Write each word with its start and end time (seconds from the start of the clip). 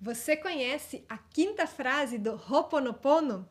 Você 0.00 0.36
conhece 0.36 1.04
a 1.08 1.18
quinta 1.18 1.66
frase 1.66 2.18
do 2.18 2.30
Ho'oponopono? 2.30 3.48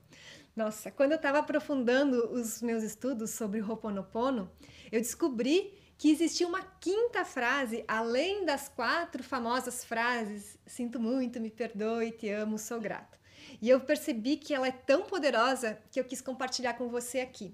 Nossa, 0.55 0.89
quando 0.89 1.11
eu 1.11 1.17
estava 1.17 1.39
aprofundando 1.39 2.31
os 2.31 2.61
meus 2.61 2.83
estudos 2.83 3.31
sobre 3.31 3.61
Ho'oponopono, 3.61 4.49
eu 4.89 5.01
descobri 5.01 5.73
que 5.97 6.09
existia 6.09 6.47
uma 6.47 6.61
quinta 6.79 7.25
frase, 7.25 7.83
além 7.85 8.45
das 8.45 8.69
quatro 8.69 9.21
famosas 9.21 9.83
frases: 9.83 10.57
sinto 10.65 11.01
muito, 11.01 11.37
me 11.41 11.51
perdoe, 11.51 12.11
te 12.11 12.29
amo, 12.29 12.57
sou 12.57 12.79
grato. 12.79 13.19
E 13.61 13.69
eu 13.69 13.81
percebi 13.81 14.37
que 14.37 14.53
ela 14.53 14.67
é 14.67 14.71
tão 14.71 15.01
poderosa 15.03 15.77
que 15.91 15.99
eu 15.99 16.05
quis 16.05 16.21
compartilhar 16.21 16.75
com 16.75 16.87
você 16.87 17.19
aqui. 17.19 17.53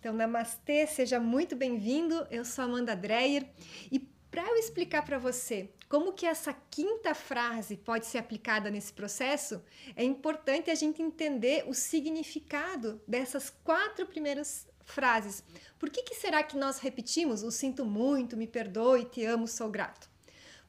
Então, 0.00 0.12
namastê, 0.12 0.84
seja 0.88 1.20
muito 1.20 1.54
bem-vindo. 1.54 2.26
Eu 2.28 2.44
sou 2.44 2.64
Amanda 2.64 2.96
Dreyer 2.96 3.48
e 3.88 4.00
para 4.32 4.48
eu 4.48 4.56
explicar 4.56 5.04
para 5.04 5.18
você 5.18 5.68
como 5.90 6.14
que 6.14 6.24
essa 6.24 6.54
quinta 6.70 7.14
frase 7.14 7.76
pode 7.76 8.06
ser 8.06 8.16
aplicada 8.16 8.70
nesse 8.70 8.90
processo, 8.90 9.62
é 9.94 10.02
importante 10.02 10.70
a 10.70 10.74
gente 10.74 11.02
entender 11.02 11.64
o 11.68 11.74
significado 11.74 12.98
dessas 13.06 13.50
quatro 13.62 14.06
primeiras 14.06 14.66
frases. 14.86 15.44
Por 15.78 15.90
que, 15.90 16.02
que 16.02 16.14
será 16.14 16.42
que 16.42 16.56
nós 16.56 16.78
repetimos 16.78 17.42
o 17.42 17.50
sinto 17.50 17.84
muito, 17.84 18.34
me 18.34 18.46
perdoe, 18.46 19.04
te 19.04 19.22
amo, 19.22 19.46
sou 19.46 19.68
grato? 19.68 20.08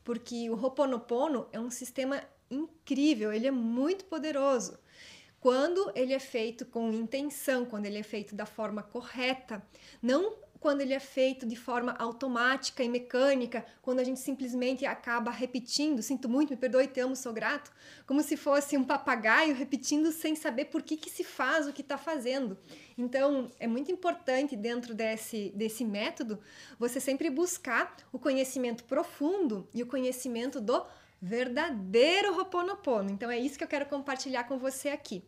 Porque 0.03 0.49
o 0.49 0.61
Ho'oponopono 0.61 1.47
é 1.53 1.59
um 1.59 1.71
sistema 1.71 2.21
incrível, 2.51 3.31
ele 3.31 3.47
é 3.47 3.51
muito 3.51 4.03
poderoso. 4.05 4.77
Quando 5.39 5.89
ele 5.95 6.13
é 6.13 6.19
feito 6.19 6.65
com 6.65 6.91
intenção, 6.91 7.65
quando 7.65 7.85
ele 7.85 7.97
é 7.97 8.03
feito 8.03 8.35
da 8.35 8.45
forma 8.45 8.83
correta, 8.83 9.65
não 10.01 10.35
quando 10.63 10.79
ele 10.79 10.93
é 10.93 10.99
feito 10.99 11.45
de 11.45 11.57
forma 11.57 11.93
automática 11.99 12.81
e 12.81 12.87
mecânica, 12.87 13.65
quando 13.81 13.99
a 13.99 14.03
gente 14.05 14.21
simplesmente 14.21 14.85
acaba 14.85 15.29
repetindo, 15.29 16.01
sinto 16.01 16.29
muito, 16.29 16.51
me 16.51 16.55
perdoe, 16.55 16.87
te 16.87 17.01
amo, 17.01 17.17
sou 17.17 17.33
grato, 17.33 17.69
como 18.07 18.23
se 18.23 18.37
fosse 18.37 18.77
um 18.77 18.83
papagaio 18.85 19.53
repetindo 19.53 20.09
sem 20.13 20.37
saber 20.37 20.65
por 20.65 20.81
que, 20.81 20.95
que 20.95 21.09
se 21.09 21.21
faz 21.21 21.67
o 21.67 21.73
que 21.73 21.81
está 21.81 21.97
fazendo. 21.97 22.57
Então, 22.97 23.51
é 23.59 23.67
muito 23.67 23.91
importante 23.91 24.55
dentro 24.55 24.93
desse, 24.93 25.51
desse 25.53 25.83
método 25.83 26.39
você 26.79 26.97
sempre 26.97 27.29
buscar 27.29 27.97
o 28.13 28.17
conhecimento 28.17 28.85
profundo 28.85 29.67
e 29.73 29.83
o 29.83 29.85
conhecimento 29.85 30.61
do 30.61 30.81
verdadeiro 31.21 32.37
Ho'oponopono. 32.37 33.11
Então 33.11 33.29
é 33.29 33.37
isso 33.37 33.57
que 33.57 33.65
eu 33.65 33.67
quero 33.67 33.85
compartilhar 33.87 34.45
com 34.45 34.57
você 34.57 34.89
aqui. 34.89 35.25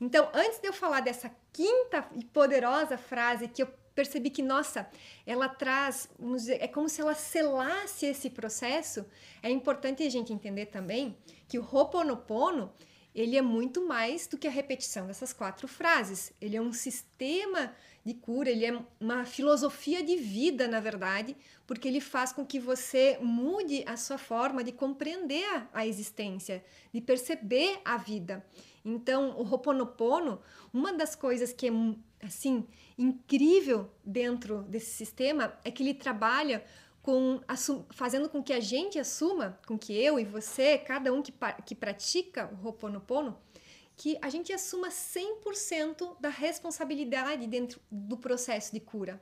Então, 0.00 0.28
antes 0.32 0.60
de 0.60 0.68
eu 0.68 0.72
falar 0.72 1.00
dessa 1.00 1.28
quinta 1.52 2.06
e 2.14 2.24
poderosa 2.24 2.96
frase 2.96 3.48
que 3.48 3.64
eu 3.64 3.68
percebi 3.96 4.28
que, 4.28 4.42
nossa, 4.42 4.88
ela 5.26 5.48
traz, 5.48 6.08
dizer, 6.20 6.62
é 6.62 6.68
como 6.68 6.88
se 6.88 7.00
ela 7.00 7.14
selasse 7.14 8.04
esse 8.04 8.28
processo. 8.28 9.06
É 9.42 9.50
importante 9.50 10.02
a 10.02 10.10
gente 10.10 10.32
entender 10.32 10.66
também 10.66 11.16
que 11.48 11.58
o 11.58 11.62
Ho'oponopono, 11.62 12.72
ele 13.14 13.36
é 13.36 13.42
muito 13.42 13.88
mais 13.88 14.26
do 14.26 14.36
que 14.36 14.46
a 14.46 14.50
repetição 14.50 15.06
dessas 15.06 15.32
quatro 15.32 15.66
frases. 15.66 16.32
Ele 16.38 16.56
é 16.56 16.60
um 16.60 16.74
sistema 16.74 17.74
de 18.06 18.14
cura, 18.14 18.48
ele 18.48 18.64
é 18.64 18.78
uma 19.00 19.24
filosofia 19.24 20.00
de 20.00 20.14
vida, 20.14 20.68
na 20.68 20.78
verdade, 20.78 21.36
porque 21.66 21.88
ele 21.88 22.00
faz 22.00 22.32
com 22.32 22.46
que 22.46 22.60
você 22.60 23.18
mude 23.20 23.82
a 23.84 23.96
sua 23.96 24.16
forma 24.16 24.62
de 24.62 24.70
compreender 24.70 25.66
a 25.74 25.84
existência, 25.84 26.64
de 26.94 27.00
perceber 27.00 27.80
a 27.84 27.96
vida. 27.96 28.46
Então, 28.84 29.30
o 29.36 29.42
Ho'oponopono, 29.42 30.40
uma 30.72 30.92
das 30.92 31.16
coisas 31.16 31.52
que 31.52 31.66
é 31.66 31.72
assim 32.24 32.64
incrível 32.96 33.90
dentro 34.04 34.62
desse 34.62 34.92
sistema 34.92 35.58
é 35.64 35.70
que 35.72 35.82
ele 35.82 35.92
trabalha 35.92 36.64
com 37.02 37.40
fazendo 37.90 38.28
com 38.28 38.40
que 38.40 38.52
a 38.52 38.60
gente 38.60 39.00
assuma, 39.00 39.58
com 39.66 39.76
que 39.76 39.92
eu 39.92 40.16
e 40.20 40.24
você, 40.24 40.78
cada 40.78 41.12
um 41.12 41.22
que, 41.22 41.34
que 41.64 41.74
pratica 41.74 42.48
o 42.52 42.68
Ho'oponopono, 42.68 43.36
que 43.96 44.18
a 44.20 44.28
gente 44.28 44.52
assuma 44.52 44.88
100% 44.88 46.20
da 46.20 46.28
responsabilidade 46.28 47.46
dentro 47.46 47.80
do 47.90 48.16
processo 48.16 48.72
de 48.72 48.80
cura 48.80 49.20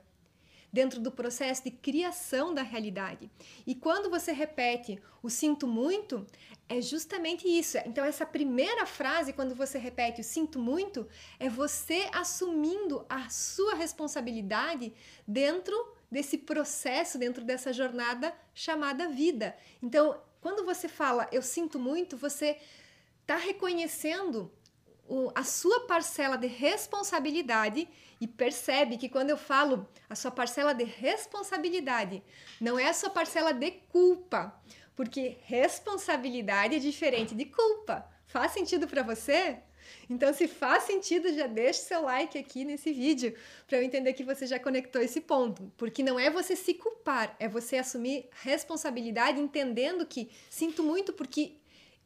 dentro 0.75 0.99
do 0.99 1.09
processo 1.09 1.63
de 1.63 1.71
criação 1.71 2.53
da 2.53 2.61
realidade. 2.61 3.31
E 3.65 3.73
quando 3.73 4.09
você 4.09 4.33
repete 4.33 5.01
o 5.23 5.29
sinto 5.29 5.65
muito, 5.65 6.27
é 6.67 6.81
justamente 6.81 7.47
isso. 7.47 7.77
Então, 7.85 8.03
essa 8.03 8.25
primeira 8.25 8.85
frase, 8.85 9.31
quando 9.31 9.55
você 9.55 9.77
repete 9.77 10.19
o 10.19 10.23
sinto 10.23 10.59
muito, 10.59 11.07
é 11.39 11.47
você 11.47 12.09
assumindo 12.11 13.05
a 13.07 13.29
sua 13.29 13.73
responsabilidade 13.73 14.93
dentro 15.25 15.95
desse 16.11 16.37
processo, 16.37 17.17
dentro 17.17 17.45
dessa 17.45 17.71
jornada 17.71 18.35
chamada 18.53 19.07
vida. 19.07 19.55
Então, 19.81 20.19
quando 20.41 20.65
você 20.65 20.89
fala 20.89 21.29
eu 21.31 21.41
sinto 21.41 21.79
muito, 21.79 22.17
você 22.17 22.57
está 23.21 23.37
reconhecendo 23.37 24.51
o, 25.07 25.31
a 25.35 25.43
sua 25.43 25.81
parcela 25.81 26.37
de 26.37 26.47
responsabilidade 26.47 27.87
e 28.19 28.27
percebe 28.27 28.97
que 28.97 29.09
quando 29.09 29.29
eu 29.29 29.37
falo 29.37 29.87
a 30.09 30.15
sua 30.15 30.31
parcela 30.31 30.73
de 30.73 30.83
responsabilidade, 30.83 32.23
não 32.59 32.79
é 32.79 32.87
a 32.87 32.93
sua 32.93 33.09
parcela 33.09 33.53
de 33.53 33.71
culpa, 33.89 34.53
porque 34.95 35.37
responsabilidade 35.43 36.75
é 36.75 36.79
diferente 36.79 37.35
de 37.35 37.45
culpa. 37.45 38.07
Faz 38.25 38.51
sentido 38.51 38.87
para 38.87 39.03
você? 39.03 39.59
Então, 40.09 40.33
se 40.33 40.47
faz 40.47 40.83
sentido, 40.83 41.33
já 41.33 41.47
deixe 41.47 41.81
seu 41.81 42.01
like 42.01 42.37
aqui 42.37 42.63
nesse 42.63 42.91
vídeo 42.91 43.35
para 43.67 43.77
eu 43.77 43.83
entender 43.83 44.13
que 44.13 44.23
você 44.23 44.47
já 44.47 44.59
conectou 44.59 45.01
esse 45.01 45.21
ponto. 45.21 45.71
Porque 45.77 46.01
não 46.01 46.19
é 46.19 46.29
você 46.29 46.55
se 46.55 46.73
culpar, 46.73 47.35
é 47.39 47.47
você 47.47 47.77
assumir 47.77 48.27
responsabilidade, 48.31 49.39
entendendo 49.39 50.05
que 50.05 50.29
sinto 50.49 50.83
muito 50.83 51.13
porque 51.13 51.57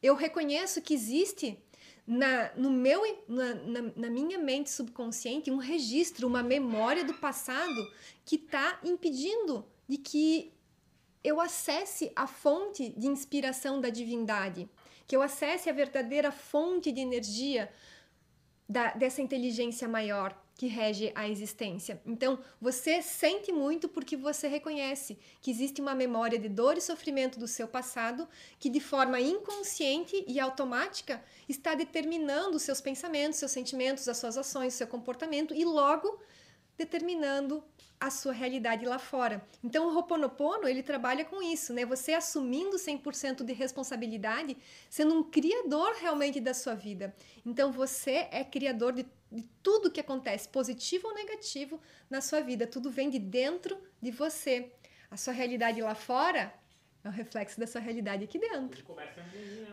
eu 0.02 0.14
reconheço 0.14 0.82
que 0.82 0.94
existe 0.94 1.58
na, 2.10 2.50
no 2.56 2.72
meu, 2.72 3.02
na, 3.28 3.54
na, 3.54 3.82
na, 3.94 4.10
minha 4.10 4.36
mente 4.36 4.68
subconsciente 4.68 5.48
um 5.48 5.58
registro, 5.58 6.26
uma 6.26 6.42
memória 6.42 7.04
do 7.04 7.14
passado 7.14 7.88
que 8.24 8.34
está 8.34 8.80
impedindo 8.82 9.64
de 9.88 9.96
que 9.96 10.52
eu 11.22 11.40
acesse 11.40 12.10
a 12.16 12.26
fonte 12.26 12.88
de 12.88 13.06
inspiração 13.06 13.80
da 13.80 13.90
divindade, 13.90 14.68
que 15.06 15.14
eu 15.14 15.22
acesse 15.22 15.70
a 15.70 15.72
verdadeira 15.72 16.32
fonte 16.32 16.90
de 16.90 17.00
energia 17.00 17.72
da, 18.68 18.92
dessa 18.92 19.22
inteligência 19.22 19.86
maior 19.86 20.36
que 20.60 20.66
rege 20.66 21.10
a 21.14 21.26
existência. 21.26 22.02
Então, 22.04 22.38
você 22.60 23.00
sente 23.00 23.50
muito 23.50 23.88
porque 23.88 24.14
você 24.14 24.46
reconhece 24.46 25.18
que 25.40 25.50
existe 25.50 25.80
uma 25.80 25.94
memória 25.94 26.38
de 26.38 26.50
dor 26.50 26.76
e 26.76 26.82
sofrimento 26.82 27.40
do 27.40 27.48
seu 27.48 27.66
passado 27.66 28.28
que, 28.58 28.68
de 28.68 28.78
forma 28.78 29.18
inconsciente 29.18 30.22
e 30.28 30.38
automática, 30.38 31.24
está 31.48 31.74
determinando 31.74 32.58
os 32.58 32.62
seus 32.62 32.78
pensamentos, 32.78 33.38
seus 33.38 33.52
sentimentos, 33.52 34.06
as 34.06 34.18
suas 34.18 34.36
ações, 34.36 34.74
seu 34.74 34.86
comportamento 34.86 35.54
e, 35.54 35.64
logo, 35.64 36.20
determinando 36.76 37.64
a 37.98 38.10
sua 38.10 38.32
realidade 38.32 38.84
lá 38.84 38.98
fora. 38.98 39.42
Então 39.64 39.86
o 39.86 39.94
Ho'oponopono, 39.94 40.68
ele 40.68 40.82
trabalha 40.82 41.24
com 41.24 41.42
isso, 41.42 41.72
né? 41.72 41.86
Você 41.86 42.12
assumindo 42.12 42.76
100% 42.76 43.44
de 43.44 43.52
responsabilidade, 43.54 44.58
sendo 44.90 45.14
um 45.14 45.22
criador 45.22 45.94
realmente 46.00 46.38
da 46.38 46.52
sua 46.52 46.74
vida. 46.74 47.14
Então 47.44 47.72
você 47.72 48.28
é 48.30 48.42
criador 48.42 48.92
de, 48.92 49.06
de 49.30 49.42
tudo 49.62 49.90
que 49.90 50.00
acontece, 50.00 50.48
positivo 50.48 51.08
ou 51.08 51.14
negativo, 51.14 51.80
na 52.08 52.20
sua 52.20 52.40
vida. 52.40 52.66
Tudo 52.66 52.90
vem 52.90 53.08
de 53.08 53.18
dentro 53.18 53.78
de 54.00 54.10
você. 54.10 54.72
A 55.10 55.16
sua 55.16 55.32
realidade 55.32 55.80
lá 55.80 55.94
fora 55.94 56.52
é 57.04 57.08
um 57.08 57.12
reflexo 57.12 57.58
da 57.58 57.66
sua 57.66 57.80
realidade 57.80 58.24
aqui 58.24 58.38
dentro. 58.38 58.82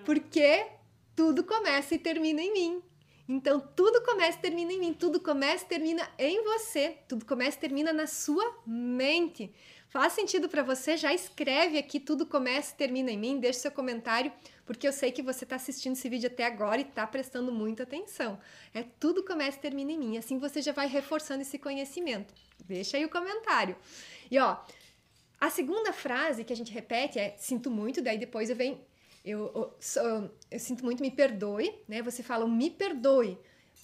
Porque 0.06 0.68
tudo 1.16 1.44
começa 1.44 1.96
e 1.96 2.00
termina 2.00 2.42
em 2.42 2.54
mim. 2.54 2.84
Então, 3.30 3.60
tudo 3.60 4.02
começa 4.04 4.38
e 4.38 4.42
termina 4.42 4.72
em 4.72 4.80
mim, 4.80 4.94
tudo 4.94 5.20
começa 5.20 5.66
e 5.66 5.68
termina 5.68 6.10
em 6.18 6.42
você, 6.44 6.98
tudo 7.10 7.26
começa 7.26 7.58
e 7.58 7.60
termina 7.60 7.92
na 7.92 8.08
sua 8.08 8.62
mente. 8.66 9.54
Faz 9.90 10.14
sentido 10.14 10.48
para 10.48 10.64
você? 10.64 10.96
Já 10.96 11.14
escreve 11.14 11.78
aqui, 11.78 12.00
tudo 12.00 12.26
começa 12.26 12.74
e 12.74 12.78
termina 12.78 13.12
em 13.12 13.18
mim, 13.18 13.38
deixe 13.38 13.60
seu 13.60 13.72
comentário, 13.72 14.32
porque 14.68 14.88
eu 14.88 14.94
sei 14.94 15.12
que 15.12 15.24
você 15.24 15.46
está 15.46 15.56
assistindo 15.56 15.94
esse 15.94 16.08
vídeo 16.10 16.28
até 16.28 16.46
agora 16.46 16.80
e 16.80 16.84
está 16.84 17.08
prestando 17.08 17.52
muita 17.52 17.84
atenção. 17.84 18.38
É 18.74 18.84
tudo 19.00 19.24
começa 19.24 19.58
e 19.58 19.62
termina 19.62 19.94
em 19.94 19.98
mim, 19.98 20.18
assim 20.18 20.38
você 20.38 20.62
já 20.62 20.74
vai 20.74 20.88
reforçando 20.88 21.42
esse 21.42 21.58
conhecimento. 21.58 22.34
Deixa 22.66 22.98
aí 22.98 23.06
o 23.06 23.10
comentário. 23.10 23.78
E 24.30 24.38
ó, 24.38 24.58
a 25.40 25.50
segunda 25.50 25.94
frase 25.94 26.44
que 26.44 26.52
a 26.52 26.56
gente 26.56 26.72
repete 26.72 27.18
é 27.18 27.34
sinto 27.38 27.72
muito, 27.72 28.02
daí 28.02 28.18
depois 28.18 28.50
eu 28.50 28.56
venho 28.56 28.80
eu, 29.24 29.52
eu, 29.54 30.32
eu, 30.52 30.60
sinto 30.60 30.86
muito, 30.86 31.02
me 31.02 31.12
perdoe, 31.12 31.74
né? 31.86 32.02
Você 32.02 32.24
fala, 32.24 32.48
me 32.48 32.70
perdoe. 32.70 33.38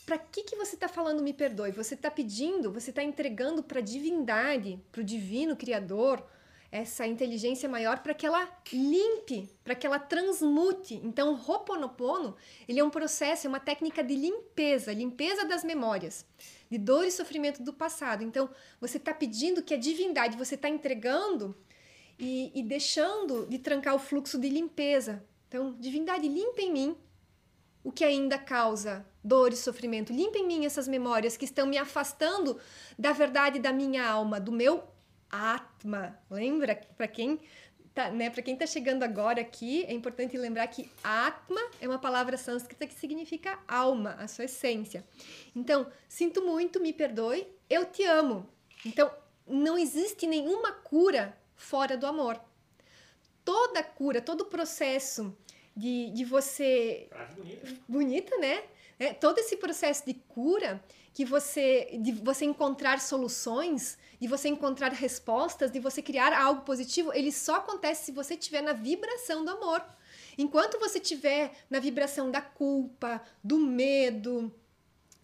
Para 0.05 0.17
que, 0.17 0.43
que 0.43 0.55
você 0.55 0.75
está 0.75 0.87
falando 0.87 1.21
me 1.21 1.33
perdoe? 1.33 1.71
Você 1.71 1.95
está 1.95 2.09
pedindo, 2.09 2.71
você 2.71 2.91
está 2.91 3.03
entregando 3.03 3.61
para 3.61 3.79
a 3.79 3.81
divindade, 3.81 4.79
para 4.89 5.01
o 5.01 5.03
divino 5.03 5.55
criador, 5.57 6.25
essa 6.73 7.05
inteligência 7.05 7.69
maior 7.69 7.99
para 7.99 8.15
que 8.15 8.25
ela 8.25 8.49
limpe, 8.71 9.47
para 9.63 9.75
que 9.75 9.85
ela 9.85 9.99
transmute. 9.99 10.95
Então, 11.03 11.31
o 11.31 11.35
Ho'oponopono, 11.35 12.35
ele 12.67 12.79
é 12.79 12.83
um 12.83 12.89
processo, 12.89 13.45
é 13.45 13.49
uma 13.49 13.59
técnica 13.59 14.03
de 14.03 14.15
limpeza, 14.15 14.91
limpeza 14.91 15.45
das 15.45 15.63
memórias, 15.63 16.25
de 16.71 16.79
dor 16.79 17.05
e 17.05 17.11
sofrimento 17.11 17.61
do 17.61 17.71
passado. 17.71 18.23
Então, 18.23 18.49
você 18.81 18.97
está 18.97 19.13
pedindo 19.13 19.61
que 19.61 19.75
a 19.75 19.77
divindade, 19.77 20.35
você 20.35 20.55
está 20.55 20.67
entregando 20.67 21.55
e, 22.17 22.51
e 22.55 22.63
deixando 22.63 23.45
de 23.45 23.59
trancar 23.59 23.93
o 23.93 23.99
fluxo 23.99 24.39
de 24.39 24.49
limpeza 24.49 25.23
Então, 25.47 25.75
divindade, 25.79 26.27
limpa 26.27 26.59
em 26.59 26.71
mim 26.71 26.97
o 27.83 27.91
que 27.91 28.03
ainda 28.03 28.39
causa 28.39 29.05
dor 29.23 29.53
e 29.53 29.55
sofrimento. 29.55 30.11
Limpa 30.11 30.39
em 30.39 30.47
mim 30.47 30.65
essas 30.65 30.87
memórias 30.87 31.37
que 31.37 31.45
estão 31.45 31.67
me 31.67 31.77
afastando 31.77 32.59
da 32.97 33.11
verdade 33.11 33.59
da 33.59 33.71
minha 33.71 34.03
alma, 34.09 34.39
do 34.39 34.51
meu 34.51 34.91
Atma. 35.33 36.17
Lembra? 36.29 36.79
Para 36.95 37.07
quem 37.07 37.39
tá, 37.93 38.09
né, 38.09 38.29
para 38.29 38.41
quem 38.41 38.53
está 38.53 38.65
chegando 38.65 39.03
agora 39.03 39.41
aqui, 39.41 39.83
é 39.85 39.93
importante 39.93 40.37
lembrar 40.37 40.67
que 40.67 40.89
Atma 41.03 41.61
é 41.81 41.87
uma 41.87 41.99
palavra 41.99 42.37
sânscrita 42.37 42.87
que 42.87 42.93
significa 42.93 43.59
alma, 43.67 44.15
a 44.19 44.27
sua 44.27 44.45
essência. 44.45 45.03
Então, 45.55 45.87
sinto 46.07 46.43
muito, 46.43 46.79
me 46.79 46.93
perdoe, 46.93 47.47
eu 47.69 47.85
te 47.85 48.03
amo. 48.03 48.47
Então, 48.85 49.11
não 49.47 49.77
existe 49.77 50.25
nenhuma 50.27 50.71
cura 50.71 51.37
fora 51.55 51.97
do 51.97 52.05
amor. 52.05 52.39
Toda 53.43 53.83
cura, 53.83 54.21
todo 54.21 54.45
processo 54.45 55.35
de, 55.75 56.09
de 56.11 56.23
você. 56.23 57.09
bonita. 57.35 57.67
Bonita, 57.87 58.37
né? 58.37 58.63
É, 58.99 59.13
todo 59.13 59.39
esse 59.39 59.57
processo 59.57 60.05
de 60.05 60.13
cura 60.13 60.81
que 61.13 61.23
você 61.23 61.97
de 62.01 62.11
você 62.11 62.43
encontrar 62.43 62.99
soluções, 62.99 63.97
de 64.19 64.27
você 64.27 64.49
encontrar 64.49 64.91
respostas, 64.91 65.71
de 65.71 65.79
você 65.79 66.01
criar 66.01 66.33
algo 66.33 66.63
positivo, 66.63 67.13
ele 67.13 67.31
só 67.31 67.57
acontece 67.57 68.05
se 68.05 68.11
você 68.11 68.33
estiver 68.33 68.61
na 68.61 68.73
vibração 68.73 69.45
do 69.45 69.51
amor. 69.51 69.83
Enquanto 70.37 70.79
você 70.79 70.97
estiver 70.97 71.51
na 71.69 71.79
vibração 71.79 72.31
da 72.31 72.41
culpa, 72.41 73.21
do 73.43 73.57
medo, 73.57 74.53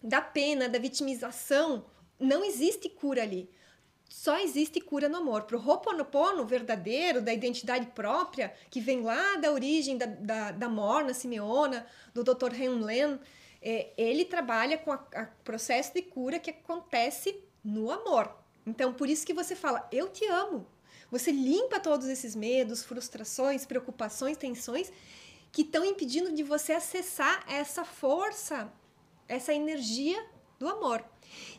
da 0.02 0.20
pena, 0.20 0.68
da 0.68 0.78
vitimização, 0.78 1.84
não 2.18 2.44
existe 2.44 2.88
cura 2.88 3.22
ali. 3.22 3.50
Só 4.08 4.38
existe 4.38 4.80
cura 4.80 5.08
no 5.08 5.18
amor. 5.18 5.42
Para 5.42 5.56
o 5.56 5.60
Ho'oponopono 5.60 6.44
verdadeiro, 6.44 7.22
da 7.22 7.32
identidade 7.32 7.86
própria, 7.86 8.52
que 8.68 8.80
vem 8.80 9.02
lá 9.02 9.36
da 9.36 9.52
origem 9.52 9.96
da, 9.96 10.06
da, 10.06 10.50
da 10.50 10.68
Morna 10.68 11.14
Simeona, 11.14 11.86
do 12.12 12.24
Dr. 12.24 12.52
Henlen, 12.54 13.20
é, 13.62 13.92
ele 13.96 14.24
trabalha 14.24 14.78
com 14.78 14.92
o 14.92 14.98
processo 15.44 15.92
de 15.94 16.02
cura 16.02 16.38
que 16.38 16.50
acontece 16.50 17.42
no 17.62 17.90
amor. 17.90 18.34
Então, 18.66 18.92
por 18.92 19.08
isso 19.08 19.26
que 19.26 19.34
você 19.34 19.54
fala, 19.54 19.86
eu 19.92 20.08
te 20.08 20.24
amo. 20.26 20.66
Você 21.10 21.32
limpa 21.32 21.80
todos 21.80 22.06
esses 22.06 22.36
medos, 22.36 22.84
frustrações, 22.84 23.66
preocupações, 23.66 24.36
tensões 24.36 24.92
que 25.50 25.62
estão 25.62 25.84
impedindo 25.84 26.32
de 26.32 26.42
você 26.42 26.72
acessar 26.72 27.44
essa 27.48 27.84
força, 27.84 28.72
essa 29.26 29.52
energia 29.52 30.24
do 30.58 30.68
amor. 30.68 31.04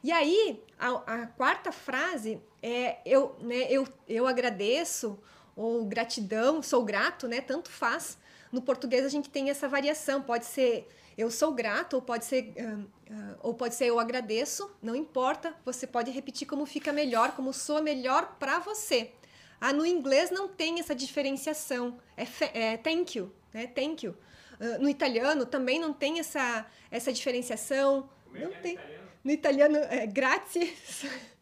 E 0.04 0.12
aí, 0.12 0.64
a, 0.80 0.90
a 1.24 1.28
quarta 1.28 1.72
frase 1.72 2.42
é 2.62 3.00
eu, 3.06 3.36
né, 3.42 3.68
eu, 3.70 3.88
eu 4.08 4.28
agradeço, 4.28 5.20
ou 5.56 5.86
gratidão, 5.86 6.62
sou 6.62 6.84
grato, 6.84 7.28
né? 7.28 7.42
Tanto 7.42 7.70
faz. 7.70 8.18
No 8.52 8.62
português 8.62 9.06
a 9.06 9.10
gente 9.10 9.30
tem 9.30 9.50
essa 9.50 9.68
variação, 9.68 10.22
pode 10.22 10.46
ser 10.46 10.88
eu 11.18 11.30
sou 11.30 11.52
grato, 11.52 11.96
ou 11.96 12.02
pode 12.02 12.26
ser, 12.26 12.54
uh, 12.58 12.80
uh, 12.80 13.38
ou 13.42 13.54
pode 13.54 13.76
ser 13.76 13.86
eu 13.86 14.00
agradeço, 14.00 14.72
não 14.82 14.96
importa, 14.96 15.54
você 15.64 15.86
pode 15.86 16.10
repetir 16.10 16.48
como 16.48 16.66
fica 16.66 16.92
melhor, 16.92 17.36
como 17.36 17.54
soa 17.54 17.82
melhor 17.82 18.36
para 18.40 18.60
você. 18.60 19.12
Ah, 19.60 19.72
no 19.72 19.86
inglês 19.86 20.32
não 20.32 20.48
tem 20.48 20.80
essa 20.80 20.96
diferenciação, 20.96 22.00
é, 22.18 22.72
é 22.74 22.78
thank 22.78 23.18
you, 23.18 23.32
né? 23.54 23.68
Thank 23.68 24.06
you. 24.06 24.16
Uh, 24.60 24.82
no 24.82 24.90
italiano 24.90 25.46
também 25.46 25.80
não 25.80 25.94
tem 25.94 26.20
essa, 26.20 26.66
essa 26.90 27.12
diferenciação. 27.12 28.10
Como 28.26 28.38
é 28.38 28.42
não 28.42 28.52
é 28.52 28.58
tem. 28.58 28.76
No 28.76 28.82
italiano? 28.82 29.12
No 29.24 29.32
italiano 29.32 29.78
é 29.78 30.08
grazie. 30.08 30.76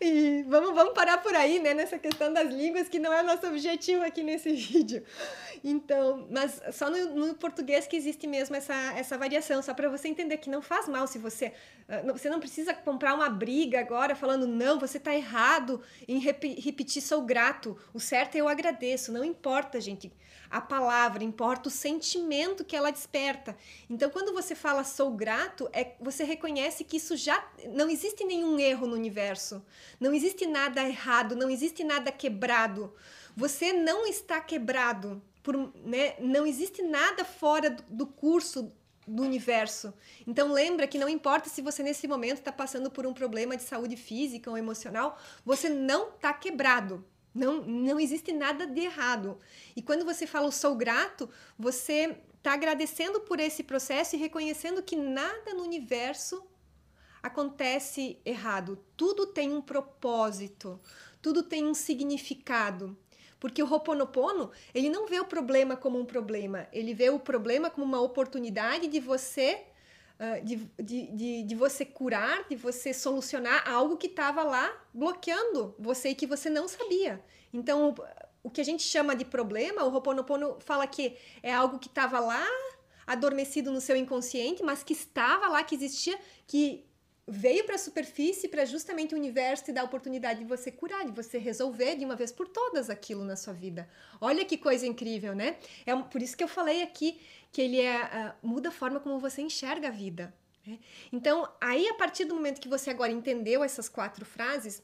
E 0.00 0.44
vamos, 0.48 0.74
vamos 0.74 0.92
parar 0.92 1.18
por 1.18 1.34
aí, 1.34 1.58
né, 1.58 1.72
nessa 1.72 1.98
questão 1.98 2.32
das 2.32 2.50
línguas, 2.52 2.88
que 2.88 2.98
não 2.98 3.12
é 3.12 3.22
o 3.22 3.26
nosso 3.26 3.46
objetivo 3.46 4.04
aqui 4.04 4.22
nesse 4.22 4.52
vídeo. 4.54 5.02
Então, 5.64 6.26
mas 6.30 6.60
só 6.72 6.90
no, 6.90 7.14
no 7.14 7.34
português 7.34 7.86
que 7.86 7.96
existe 7.96 8.26
mesmo 8.26 8.54
essa, 8.54 8.74
essa 8.96 9.16
variação, 9.16 9.62
só 9.62 9.72
para 9.72 9.88
você 9.88 10.08
entender 10.08 10.36
que 10.36 10.50
não 10.50 10.60
faz 10.60 10.86
mal 10.88 11.06
se 11.06 11.18
você. 11.18 11.52
Ah, 11.88 12.02
você 12.12 12.28
não 12.28 12.40
precisa 12.40 12.74
comprar 12.74 13.14
uma 13.14 13.30
briga 13.30 13.80
agora 13.80 14.14
falando, 14.14 14.46
não, 14.46 14.78
você 14.78 14.98
está 14.98 15.14
errado 15.14 15.80
em 16.06 16.18
rep 16.18 16.60
repetir 16.60 17.02
sou 17.02 17.22
grato. 17.22 17.78
O 17.94 18.00
certo 18.00 18.36
é 18.36 18.40
eu 18.40 18.48
agradeço. 18.48 19.12
Não 19.12 19.24
importa, 19.24 19.80
gente 19.80 20.12
a 20.50 20.60
palavra, 20.60 21.24
importa 21.24 21.68
o 21.68 21.72
sentimento 21.72 22.64
que 22.64 22.76
ela 22.76 22.90
desperta. 22.90 23.56
Então, 23.88 24.10
quando 24.10 24.32
você 24.32 24.54
fala 24.54 24.84
sou 24.84 25.10
grato, 25.10 25.68
é 25.72 25.92
você 26.00 26.24
reconhece 26.24 26.84
que 26.84 26.96
isso 26.96 27.16
já 27.16 27.44
não 27.70 27.88
existe 27.88 28.24
nenhum 28.24 28.58
erro 28.58 28.86
no 28.86 28.94
universo, 28.94 29.55
não 30.00 30.14
existe 30.14 30.46
nada 30.46 30.82
errado, 30.82 31.36
não 31.36 31.50
existe 31.50 31.84
nada 31.84 32.10
quebrado. 32.10 32.94
Você 33.36 33.72
não 33.72 34.06
está 34.06 34.40
quebrado, 34.40 35.22
por, 35.42 35.72
né? 35.84 36.14
não 36.18 36.46
existe 36.46 36.82
nada 36.82 37.24
fora 37.24 37.70
do, 37.88 38.06
curso 38.06 38.72
do 39.06 39.22
universo. 39.22 39.92
Então 40.26 40.50
lembra 40.50 40.86
que 40.86 40.98
não 40.98 41.08
importa 41.08 41.48
se 41.48 41.62
você 41.62 41.82
nesse 41.82 42.08
momento 42.08 42.38
está 42.38 42.50
passando 42.50 42.90
por 42.90 43.06
um 43.06 43.12
problema 43.12 43.56
de 43.56 43.62
saúde 43.62 43.96
física 43.96 44.50
ou 44.50 44.56
emocional, 44.56 45.18
você 45.44 45.68
não 45.68 46.08
está 46.10 46.32
quebrado. 46.32 47.04
Não, 47.34 47.62
não 47.62 48.00
existe 48.00 48.32
nada 48.32 48.66
de 48.66 48.80
errado. 48.80 49.38
E 49.76 49.82
quando 49.82 50.06
você 50.06 50.26
fala 50.26 50.50
sou 50.50 50.74
grato, 50.74 51.28
você 51.58 52.16
está 52.38 52.54
agradecendo 52.54 53.20
por 53.20 53.38
esse 53.38 53.62
processo 53.62 54.16
e 54.16 54.18
reconhecendo 54.18 54.82
que 54.82 54.96
nada 54.96 55.52
no 55.52 55.62
universo 55.62 56.42
acontece 57.26 58.18
errado. 58.24 58.78
Tudo 58.96 59.26
tem 59.26 59.52
um 59.52 59.60
propósito, 59.60 60.80
tudo 61.20 61.42
tem 61.42 61.64
um 61.66 61.74
significado. 61.74 62.96
Porque 63.38 63.62
o 63.62 63.70
Ho'oponopono, 63.70 64.50
ele 64.74 64.88
não 64.88 65.06
vê 65.06 65.20
o 65.20 65.24
problema 65.24 65.76
como 65.76 65.98
um 65.98 66.06
problema, 66.06 66.66
ele 66.72 66.94
vê 66.94 67.10
o 67.10 67.18
problema 67.18 67.68
como 67.68 67.84
uma 67.84 68.00
oportunidade 68.00 68.88
de 68.88 68.98
você 68.98 69.62
uh, 70.18 70.42
de, 70.42 70.56
de, 70.82 71.06
de, 71.12 71.42
de, 71.42 71.54
você 71.54 71.84
curar, 71.84 72.48
de 72.48 72.56
você 72.56 72.94
solucionar 72.94 73.68
algo 73.68 73.98
que 73.98 74.06
estava 74.06 74.42
lá 74.42 74.72
bloqueando 74.92 75.74
você 75.78 76.10
e 76.10 76.14
que 76.14 76.26
você 76.26 76.48
não 76.48 76.66
sabia. 76.66 77.22
Então, 77.52 77.90
o, 77.90 77.94
o 78.44 78.50
que 78.50 78.60
a 78.60 78.64
gente 78.64 78.82
chama 78.82 79.14
de 79.14 79.24
problema, 79.24 79.84
o 79.84 79.92
Ho'oponopono 79.92 80.56
fala 80.60 80.86
que 80.86 81.16
é 81.42 81.52
algo 81.52 81.78
que 81.78 81.88
estava 81.88 82.18
lá 82.18 82.46
adormecido 83.06 83.70
no 83.70 83.80
seu 83.80 83.96
inconsciente, 83.96 84.62
mas 84.62 84.82
que 84.82 84.92
estava 84.92 85.46
lá, 85.48 85.62
que 85.62 85.74
existia, 85.74 86.18
que 86.46 86.84
veio 87.28 87.64
para 87.64 87.74
a 87.74 87.78
superfície 87.78 88.46
para 88.48 88.64
justamente 88.64 89.14
o 89.14 89.18
universo 89.18 89.64
te 89.64 89.72
dar 89.72 89.80
a 89.80 89.84
oportunidade 89.84 90.38
de 90.38 90.44
você 90.44 90.70
curar, 90.70 91.04
de 91.04 91.10
você 91.10 91.38
resolver 91.38 91.96
de 91.96 92.04
uma 92.04 92.14
vez 92.14 92.30
por 92.30 92.46
todas 92.46 92.88
aquilo 92.88 93.24
na 93.24 93.34
sua 93.34 93.52
vida. 93.52 93.88
Olha 94.20 94.44
que 94.44 94.56
coisa 94.56 94.86
incrível, 94.86 95.34
né? 95.34 95.56
É 95.84 95.94
por 95.96 96.22
isso 96.22 96.36
que 96.36 96.44
eu 96.44 96.48
falei 96.48 96.82
aqui 96.82 97.20
que 97.50 97.60
ele 97.62 97.80
é, 97.80 98.04
uh, 98.04 98.46
muda 98.46 98.68
a 98.68 98.72
forma 98.72 99.00
como 99.00 99.18
você 99.18 99.42
enxerga 99.42 99.88
a 99.88 99.90
vida. 99.90 100.32
Né? 100.64 100.78
Então, 101.12 101.48
aí 101.60 101.88
a 101.88 101.94
partir 101.94 102.26
do 102.26 102.34
momento 102.34 102.60
que 102.60 102.68
você 102.68 102.90
agora 102.90 103.10
entendeu 103.10 103.64
essas 103.64 103.88
quatro 103.88 104.24
frases, 104.24 104.82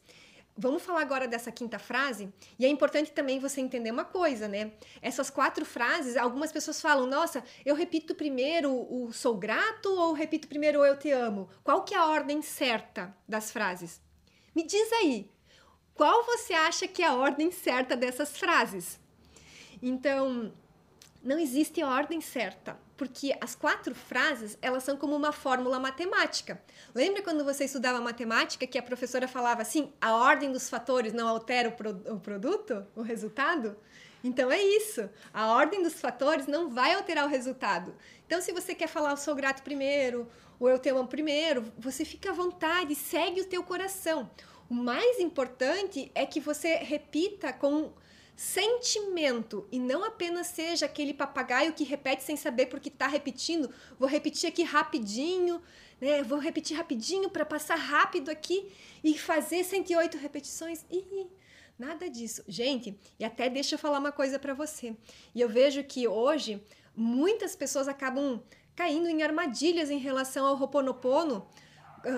Vamos 0.57 0.83
falar 0.83 1.01
agora 1.01 1.27
dessa 1.27 1.51
quinta 1.51 1.79
frase, 1.79 2.31
e 2.59 2.67
é 2.67 2.69
importante 2.69 3.11
também 3.11 3.39
você 3.39 3.61
entender 3.61 3.91
uma 3.91 4.05
coisa, 4.05 4.47
né? 4.47 4.73
Essas 5.01 5.31
quatro 5.31 5.65
frases, 5.65 6.15
algumas 6.17 6.53
pessoas 6.53 6.81
falam: 6.81 7.07
"Nossa, 7.07 7.43
eu 7.65 7.75
repito 7.75 8.15
primeiro 8.15 8.71
o 8.71 9.11
sou 9.13 9.37
grato 9.37 9.89
ou 9.89 10.13
repito 10.13 10.47
primeiro 10.47 10.81
o 10.81 10.85
eu 10.85 10.99
te 10.99 11.11
amo?". 11.11 11.49
Qual 11.65 11.83
que 11.85 11.95
é 11.95 11.99
a 11.99 12.07
ordem 12.07 12.43
certa 12.43 13.17
das 13.27 13.51
frases? 13.51 14.01
Me 14.55 14.63
diz 14.63 14.93
aí. 14.93 15.31
Qual 15.95 16.25
você 16.25 16.53
acha 16.53 16.87
que 16.87 17.03
é 17.03 17.07
a 17.07 17.15
ordem 17.15 17.51
certa 17.51 17.97
dessas 17.97 18.37
frases? 18.37 19.01
Então, 19.83 20.53
não 21.23 21.39
existe 21.39 21.83
ordem 21.83 22.21
certa 22.21 22.79
porque 22.97 23.37
as 23.41 23.55
quatro 23.55 23.95
frases 23.95 24.57
elas 24.61 24.83
são 24.83 24.97
como 24.97 25.17
uma 25.17 25.33
fórmula 25.33 25.79
matemática. 25.79 26.63
Lembra 26.95 27.23
quando 27.23 27.45
você 27.45 27.65
estudava 27.65 28.01
matemática 28.01 28.67
que 28.67 28.79
a 28.79 28.83
professora 28.83 29.27
falava 29.27 29.63
assim: 29.63 29.93
a 30.01 30.15
ordem 30.15 30.53
dos 30.53 30.69
fatores 30.69 31.13
não 31.13 31.29
altera 31.29 31.69
o, 31.69 31.73
pro 31.73 31.91
o 32.13 32.21
produto, 32.21 32.87
o 32.95 33.03
resultado? 33.03 33.77
Então 34.25 34.51
é 34.53 34.63
isso. 34.63 35.09
A 35.33 35.49
ordem 35.53 35.83
dos 35.83 36.01
fatores 36.01 36.47
não 36.47 36.71
vai 36.71 36.95
alterar 36.95 37.27
o 37.27 37.29
resultado. 37.29 37.95
Então, 38.27 38.41
se 38.41 38.53
você 38.53 38.75
quer 38.75 38.87
falar 38.87 39.11
eu 39.11 39.17
sou 39.17 39.35
grato 39.35 39.63
primeiro, 39.63 40.29
ou 40.61 40.69
eu 40.69 40.79
te 40.79 40.91
amo 40.91 41.07
primeiro, 41.09 41.65
você 41.77 42.05
fica 42.05 42.31
à 42.31 42.33
vontade, 42.33 42.95
segue 42.95 43.41
o 43.41 43.47
teu 43.47 43.65
coração. 43.65 44.31
O 44.71 44.75
mais 44.75 45.19
importante 45.19 46.11
é 46.15 46.25
que 46.25 46.41
você 46.41 46.77
repita 46.77 47.53
com 47.53 47.93
sentimento 48.43 49.69
e 49.71 49.79
não 49.79 50.03
apenas 50.03 50.49
seja 50.49 50.87
aquele 50.87 51.15
papagaio 51.15 51.73
que 51.73 51.85
repete 51.85 52.25
sem 52.25 52.37
saber 52.37 52.67
porque 52.67 52.89
está 52.89 53.07
repetindo. 53.07 53.71
Vou 53.97 54.09
repetir 54.09 54.49
aqui 54.49 54.65
rapidinho, 54.65 55.63
né? 56.01 56.25
Vou 56.25 56.41
repetir 56.41 56.77
rapidinho 56.77 57.31
para 57.31 57.45
passar 57.45 57.77
rápido 57.77 58.31
aqui 58.31 58.73
e 59.05 59.17
fazer 59.17 59.63
108 59.63 60.19
repetições. 60.19 60.85
Ih, 60.91 61.29
nada 61.79 62.11
disso. 62.11 62.43
Gente, 62.49 62.99
e 63.17 63.25
até 63.25 63.49
deixa 63.49 63.77
eu 63.77 63.79
falar 63.79 64.01
uma 64.01 64.11
coisa 64.11 64.41
para 64.41 64.55
você. 64.55 64.97
E 65.33 65.41
eu 65.41 65.49
vejo 65.49 65.85
que 65.85 66.09
hoje 66.09 66.61
muitas 66.97 67.55
pessoas 67.55 67.87
acabam 67.87 68.43
caindo 68.75 69.09
em 69.09 69.23
armadilhas 69.23 69.89
em 69.89 69.99
relação 69.99 70.45
ao 70.45 70.61
Ho'oponopono, 70.61 71.47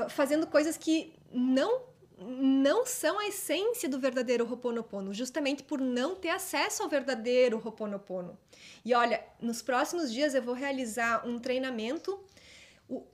fazendo 0.09 0.47
coisas 0.47 0.79
que 0.79 1.13
não 1.31 1.83
não 2.19 2.87
são 2.87 3.19
a 3.19 3.27
essência 3.27 3.89
do 3.89 3.99
verdadeiro 3.99 4.49
Ho'oponopono, 4.49 5.13
justamente 5.13 5.63
por 5.63 5.81
não 5.81 6.15
ter 6.15 6.31
acesso 6.31 6.83
ao 6.83 6.89
verdadeiro 6.89 7.61
Ho'oponopono. 7.65 8.39
E 8.85 8.95
olha, 8.95 9.25
nos 9.41 9.63
próximos 9.63 10.13
dias 10.13 10.35
eu 10.35 10.43
vou 10.43 10.55
realizar 10.55 11.27
um 11.27 11.39
treinamento 11.39 12.19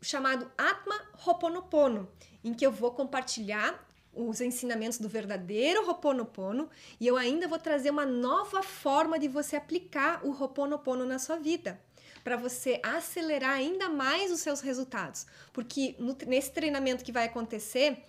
chamado 0.03 0.51
Atma 0.59 1.01
Ho'oponopono, 1.27 2.09
em 2.45 2.53
que 2.53 2.67
eu 2.67 2.73
vou 2.73 2.93
compartilhar 2.93 3.87
os 4.13 4.41
ensinamentos 4.41 4.99
do 4.99 5.09
verdadeiro 5.09 5.87
Ho'oponopono 5.89 6.69
e 6.99 7.07
eu 7.07 7.17
ainda 7.17 7.47
vou 7.49 7.59
trazer 7.59 7.91
uma 7.91 8.05
nova 8.05 8.63
forma 8.63 9.19
de 9.19 9.29
você 9.29 9.57
aplicar 9.57 10.25
o 10.25 10.31
Ho'oponopono 10.31 11.07
na 11.07 11.19
sua 11.19 11.37
vida 11.37 11.81
para 12.23 12.37
você 12.37 12.81
acelerar 12.83 13.53
ainda 13.53 13.89
mais 13.89 14.31
os 14.31 14.41
seus 14.41 14.61
resultados. 14.61 15.27
Porque 15.53 15.95
no, 15.99 16.17
nesse 16.27 16.51
treinamento 16.51 17.05
que 17.05 17.13
vai 17.13 17.25
acontecer 17.25 18.05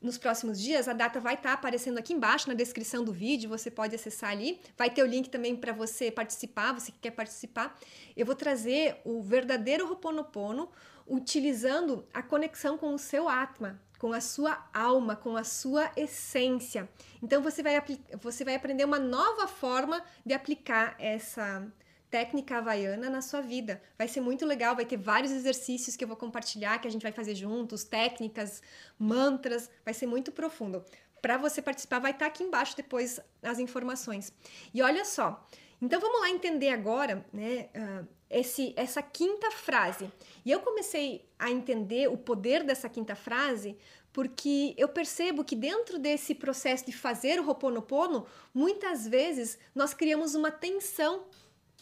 nos 0.00 0.16
próximos 0.16 0.58
dias, 0.58 0.88
a 0.88 0.92
data 0.92 1.20
vai 1.20 1.34
estar 1.34 1.50
tá 1.50 1.54
aparecendo 1.54 1.98
aqui 1.98 2.14
embaixo 2.14 2.48
na 2.48 2.54
descrição 2.54 3.04
do 3.04 3.12
vídeo, 3.12 3.50
você 3.50 3.70
pode 3.70 3.94
acessar 3.94 4.30
ali. 4.30 4.58
Vai 4.76 4.88
ter 4.88 5.02
o 5.02 5.06
link 5.06 5.28
também 5.28 5.54
para 5.54 5.72
você 5.72 6.10
participar, 6.10 6.72
você 6.72 6.90
que 6.90 6.98
quer 6.98 7.10
participar. 7.10 7.78
Eu 8.16 8.24
vou 8.24 8.34
trazer 8.34 9.00
o 9.04 9.22
verdadeiro 9.22 9.86
Ho'oponopono 9.86 10.70
utilizando 11.06 12.06
a 12.14 12.22
conexão 12.22 12.78
com 12.78 12.94
o 12.94 12.98
seu 12.98 13.28
Atma, 13.28 13.80
com 13.98 14.12
a 14.12 14.20
sua 14.20 14.66
alma, 14.72 15.16
com 15.16 15.36
a 15.36 15.44
sua 15.44 15.90
essência. 15.96 16.88
Então 17.22 17.42
você 17.42 17.62
vai, 17.62 17.82
você 18.22 18.44
vai 18.44 18.54
aprender 18.54 18.84
uma 18.84 18.98
nova 18.98 19.46
forma 19.46 20.02
de 20.24 20.32
aplicar 20.32 20.94
essa 20.98 21.66
técnica 22.10 22.58
havaiana 22.58 23.08
na 23.08 23.22
sua 23.22 23.40
vida. 23.40 23.80
Vai 23.96 24.08
ser 24.08 24.20
muito 24.20 24.44
legal, 24.44 24.74
vai 24.74 24.84
ter 24.84 24.96
vários 24.96 25.30
exercícios 25.30 25.96
que 25.96 26.02
eu 26.02 26.08
vou 26.08 26.16
compartilhar, 26.16 26.78
que 26.78 26.88
a 26.88 26.90
gente 26.90 27.02
vai 27.02 27.12
fazer 27.12 27.34
juntos, 27.34 27.84
técnicas, 27.84 28.62
mantras, 28.98 29.70
vai 29.84 29.94
ser 29.94 30.06
muito 30.06 30.32
profundo. 30.32 30.84
Para 31.22 31.36
você 31.36 31.62
participar, 31.62 31.98
vai 31.98 32.10
estar 32.10 32.24
tá 32.24 32.30
aqui 32.30 32.42
embaixo 32.42 32.76
depois 32.76 33.20
as 33.42 33.58
informações. 33.58 34.32
E 34.74 34.82
olha 34.82 35.04
só, 35.04 35.46
então 35.80 36.00
vamos 36.00 36.20
lá 36.20 36.30
entender 36.30 36.70
agora, 36.70 37.24
né, 37.32 37.68
uh, 37.74 38.06
esse, 38.28 38.74
essa 38.76 39.02
quinta 39.02 39.50
frase. 39.50 40.10
E 40.44 40.50
eu 40.50 40.60
comecei 40.60 41.28
a 41.38 41.50
entender 41.50 42.08
o 42.08 42.16
poder 42.16 42.64
dessa 42.64 42.88
quinta 42.88 43.14
frase 43.14 43.76
porque 44.12 44.74
eu 44.76 44.88
percebo 44.88 45.44
que 45.44 45.54
dentro 45.54 45.98
desse 45.98 46.34
processo 46.34 46.84
de 46.84 46.92
fazer 46.92 47.38
o 47.38 47.46
Ho'oponopono, 47.46 48.26
muitas 48.52 49.06
vezes 49.06 49.56
nós 49.74 49.94
criamos 49.94 50.34
uma 50.34 50.50
tensão 50.50 51.26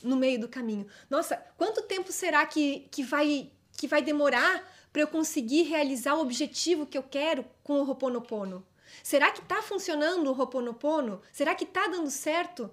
no 0.03 0.17
meio 0.17 0.41
do 0.41 0.49
caminho. 0.49 0.87
Nossa, 1.09 1.37
quanto 1.57 1.83
tempo 1.83 2.13
será 2.13 2.45
que, 2.47 2.89
que, 2.91 3.03
vai, 3.03 3.51
que 3.77 3.87
vai 3.87 4.03
demorar 4.03 4.67
para 4.93 5.03
eu 5.03 5.09
conseguir 5.09 5.63
realizar 5.63 6.15
o 6.15 6.21
objetivo 6.21 6.87
que 6.87 6.97
eu 6.97 7.03
quero 7.03 7.45
com 7.63 7.81
o 7.81 7.89
Ho'oponopono? 7.89 8.67
Será 9.03 9.31
que 9.31 9.41
está 9.41 9.63
funcionando 9.63 10.29
o 10.29 10.39
Ho'oponopono? 10.39 11.21
Será 11.33 11.55
que 11.55 11.65
está 11.65 11.87
dando 11.87 12.11
certo? 12.11 12.71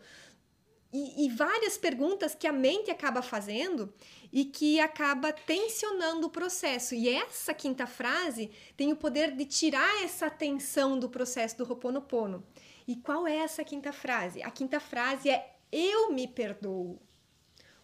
E, 0.94 1.26
e, 1.26 1.30
várias 1.30 1.78
perguntas 1.78 2.34
que 2.34 2.48
a 2.48 2.54
mente 2.54 2.90
acaba 2.90 3.22
fazendo 3.22 3.94
e 4.32 4.46
que 4.46 4.80
acaba 4.80 5.34
tensionando 5.34 6.28
o 6.28 6.30
processo. 6.30 6.96
E 6.96 7.10
essa 7.10 7.54
quinta 7.54 7.86
frase 7.86 8.50
tem 8.78 8.94
o 8.94 8.96
poder 8.96 9.36
de 9.36 9.44
tirar 9.44 10.04
essa 10.04 10.30
tensão 10.30 10.98
do 10.98 11.10
processo 11.10 11.58
do 11.58 11.70
Ho'oponopono. 11.70 12.46
E 12.88 12.96
qual 12.96 13.28
é 13.28 13.38
essa 13.38 13.64
quinta 13.64 13.92
frase? 13.92 14.42
A 14.42 14.50
quinta 14.50 14.80
frase 14.80 15.30
é 15.30 15.56
eu 15.70 16.14
me 16.14 16.28
perdoo. 16.28 16.98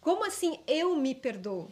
Como 0.02 0.26
assim 0.26 0.60
eu 0.68 0.96
me 0.96 1.14
perdoo? 1.14 1.72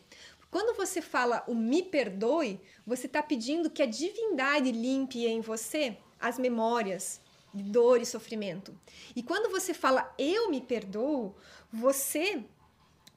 Quando 0.51 0.77
você 0.77 1.01
fala 1.01 1.43
o 1.48 1.55
me 1.55 1.83
perdoe, 1.83 2.62
você 2.86 3.07
está 3.07 3.21
pedindo 3.21 3.69
que 3.69 3.81
a 3.81 3.88
divindade 3.88 4.71
limpe 4.71 5.25
em 5.25 5.41
você 5.41 5.98
as 6.19 6.39
memórias 6.39 7.19
de 7.53 7.63
dor 7.63 8.01
e 8.01 8.05
sofrimento. 8.05 8.77
E 9.15 9.24
quando 9.24 9.51
você 9.51 9.74
fala 9.74 10.13
eu 10.17 10.50
me 10.50 10.62
perdoo, 10.62 11.36
você 11.71 12.43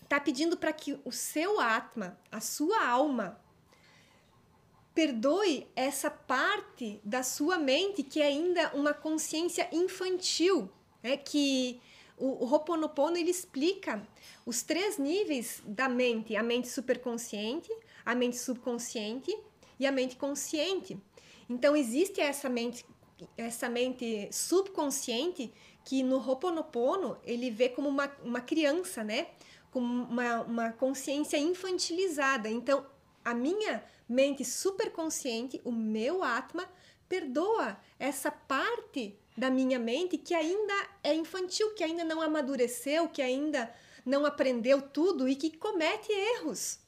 está 0.03 0.19
pedindo 0.19 0.57
para 0.57 0.73
que 0.73 0.99
o 1.05 1.13
seu 1.13 1.61
atma, 1.61 2.19
a 2.31 2.41
sua 2.41 2.87
alma, 2.87 3.39
perdoe 4.95 5.67
essa 5.75 6.11
parte 6.11 7.01
da 7.05 7.23
sua 7.23 7.59
mente 7.59 8.03
que 8.03 8.21
é 8.21 8.27
ainda 8.27 8.71
uma 8.75 8.93
consciência 8.93 9.69
infantil, 9.73 10.71
né? 11.03 11.17
que 11.17 11.81
o, 12.17 12.45
o 12.45 12.53
Ho'oponopono 12.53 13.17
ele 13.17 13.31
explica 13.31 14.07
os 14.45 14.63
três 14.63 14.99
níveis 14.99 15.63
da 15.67 15.89
mente: 15.89 16.37
a 16.37 16.43
mente 16.43 16.69
superconsciente, 16.69 17.71
a 18.05 18.15
mente 18.15 18.37
subconsciente 18.37 19.37
e 19.79 19.87
a 19.87 19.93
mente 19.93 20.17
consciente. 20.17 20.99
Então 21.49 21.75
existe 21.77 22.21
essa 22.21 22.49
mente, 22.49 22.85
essa 23.37 23.69
mente 23.69 24.29
subconsciente 24.33 25.53
que 25.85 26.03
no 26.03 26.17
Ho'oponopono 26.17 27.19
ele 27.25 27.51
vê 27.51 27.69
como 27.69 27.89
uma, 27.89 28.11
uma 28.23 28.41
criança, 28.41 29.03
né? 29.03 29.29
Com 29.71 29.81
uma, 29.81 30.43
uma 30.43 30.73
consciência 30.73 31.37
infantilizada. 31.37 32.49
Então 32.49 32.87
a 33.25 33.35
minha 33.35 33.83
mente 34.09 34.45
superconsciente, 34.45 35.61
o 35.65 35.73
meu 35.73 36.23
Atma, 36.23 36.69
perdoa 37.13 37.79
essa 37.99 38.31
parte 38.31 39.15
da 39.37 39.51
minha 39.51 39.79
mente 39.79 40.17
que 40.17 40.33
ainda 40.33 40.73
é 41.05 41.13
infantil, 41.13 41.75
que 41.75 41.85
ainda 41.85 42.05
não 42.05 42.23
amadureceu, 42.23 43.07
que 43.07 43.21
ainda 43.21 43.71
não 44.03 44.25
aprendeu 44.25 44.81
tudo 44.81 45.29
e 45.29 45.37
que 45.37 45.55
comete 45.59 46.11
erros 46.11 46.79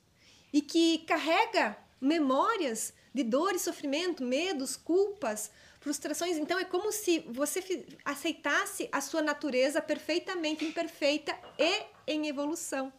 e 0.50 0.62
que 0.62 1.00
carrega 1.00 1.76
memórias 2.00 2.94
de 3.12 3.22
dor 3.22 3.54
e 3.54 3.58
sofrimento, 3.58 4.24
medos, 4.24 4.76
culpas, 4.76 5.50
frustrações. 5.78 6.38
Então 6.38 6.58
é 6.58 6.64
como 6.64 6.90
se 6.90 7.18
você 7.28 7.84
aceitasse 8.02 8.88
a 8.90 9.02
sua 9.02 9.20
natureza 9.20 9.82
perfeitamente 9.82 10.64
imperfeita 10.64 11.38
e 11.58 11.82
em 12.06 12.28
evolução. 12.28 12.90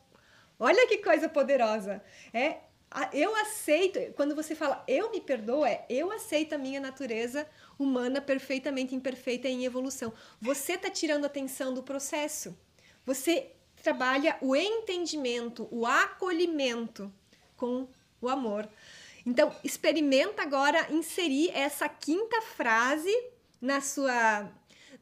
Olha 0.60 0.88
que 0.88 1.00
coisa 1.00 1.28
poderosa! 1.28 2.04
É 2.32 2.60
eu 3.12 3.36
aceito, 3.36 4.00
quando 4.16 4.36
você 4.36 4.56
fala 4.56 4.84
eu 4.88 5.12
me 5.12 5.20
perdoo, 5.20 5.66
é 5.66 5.86
eu 5.90 6.12
aceito 6.12 6.54
a 6.54 6.58
minha 6.58 6.80
natureza 6.80 7.48
humana 7.78 8.22
perfeitamente 8.22 8.96
imperfeita 8.96 9.48
em 9.48 9.66
evolução. 9.66 10.14
Você 10.42 10.74
está 10.74 10.90
tirando 10.90 11.26
atenção 11.26 11.74
do 11.74 11.84
processo. 11.84 12.58
Você 13.06 13.52
trabalha 13.84 14.38
o 14.42 14.56
entendimento, 14.56 15.68
o 15.72 15.86
acolhimento 15.86 17.14
com 17.56 17.88
o 18.22 18.30
amor. 18.30 18.68
Então, 19.26 19.54
experimenta 19.64 20.42
agora 20.42 20.92
inserir 20.92 21.50
essa 21.54 21.90
quinta 21.90 22.42
frase 22.42 23.12
na 23.60 23.82
sua 23.82 24.50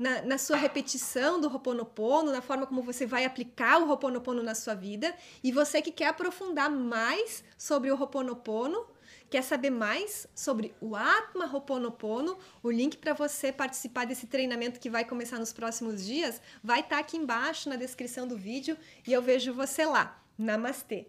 na, 0.03 0.21
na, 0.21 0.37
sua 0.37 0.57
repetição 0.57 1.39
do 1.39 1.47
Ho'oponopono, 1.47 2.29
na 2.29 2.41
forma 2.41 2.67
como 2.67 2.83
você 2.83 3.05
vai 3.05 3.23
aplicar 3.23 3.81
o 3.81 3.87
Ho'oponopono 3.87 4.43
na 4.43 4.53
sua 4.53 4.75
vida. 4.75 5.15
E 5.41 5.49
você 5.49 5.81
que 5.81 5.91
quer 5.91 6.07
aprofundar 6.07 6.69
mais 6.69 7.41
sobre 7.57 7.89
o 7.89 7.95
Ho'oponopono, 7.95 8.85
quer 9.29 9.41
saber 9.41 9.69
mais 9.69 10.27
sobre 10.35 10.75
o 10.81 10.93
Atma 10.93 11.45
Ho'oponopono, 11.45 12.37
o 12.61 12.69
link 12.69 12.97
para 12.97 13.13
você 13.13 13.49
participar 13.49 14.05
desse 14.05 14.27
treinamento 14.27 14.77
que 14.77 14.89
vai 14.89 15.05
começar 15.05 15.39
nos 15.39 15.53
próximos 15.53 16.05
dias 16.05 16.41
vai 16.61 16.81
estar 16.81 16.97
tá 16.97 17.01
aqui 17.01 17.15
embaixo 17.15 17.69
na 17.69 17.77
descrição 17.77 18.27
do 18.27 18.37
vídeo 18.37 18.77
e 19.07 19.13
eu 19.13 19.21
vejo 19.21 19.53
você 19.53 19.85
lá. 19.85 20.21
Namastê! 20.37 21.07